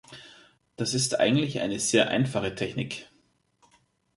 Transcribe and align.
Das 0.77 0.95
ist 0.95 1.19
eigentlich 1.19 1.59
eine 1.59 1.79
sehr 1.79 2.07
einfache 2.09 2.55
Technik. 2.55 3.07